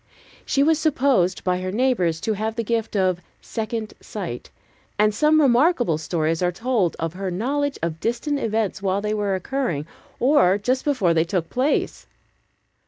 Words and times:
She 0.47 0.63
was 0.63 0.79
supposed 0.79 1.43
by 1.43 1.59
her 1.61 1.71
neighbors 1.71 2.19
to 2.21 2.33
have 2.33 2.55
the 2.55 2.63
gift 2.63 2.95
of 2.95 3.21
"second 3.39 3.93
sight"; 4.01 4.49
and 4.97 5.13
some 5.13 5.39
remarkable 5.39 5.99
stories 5.99 6.41
are 6.41 6.51
told 6.51 6.95
of 6.97 7.13
her 7.13 7.29
knowledge 7.29 7.77
of 7.83 7.99
distant 7.99 8.39
events 8.39 8.81
while 8.81 9.01
they 9.01 9.13
were 9.13 9.35
occurring, 9.35 9.85
or 10.19 10.57
just 10.57 10.85
before 10.85 11.13
they 11.13 11.23
took 11.23 11.51
place. 11.51 12.07